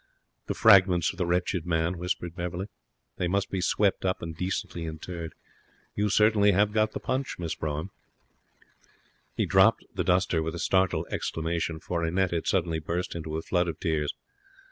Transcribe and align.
'The 0.47 0.55
fragments 0.55 1.11
of 1.11 1.17
the 1.19 1.27
wretched 1.27 1.63
man,' 1.63 1.95
whispered 1.95 2.35
Beverley. 2.35 2.65
'They 3.17 3.27
must 3.27 3.51
be 3.51 3.61
swept 3.61 4.03
up 4.03 4.19
and 4.23 4.35
decently 4.35 4.85
interred. 4.85 5.35
You 5.93 6.09
certainly 6.09 6.53
have 6.53 6.71
got 6.71 6.93
the 6.93 6.99
punch, 6.99 7.37
Miss 7.37 7.53
Brougham.' 7.53 7.91
He 9.35 9.45
dropped 9.45 9.85
the 9.93 10.03
duster 10.03 10.41
with 10.41 10.55
a 10.55 10.59
startled 10.59 11.05
exclamation, 11.11 11.79
for 11.79 12.03
Annette 12.03 12.31
had 12.31 12.47
suddenly 12.47 12.79
burst 12.79 13.13
into 13.13 13.37
a 13.37 13.43
flood 13.43 13.67
of 13.67 13.79
tears. 13.79 14.15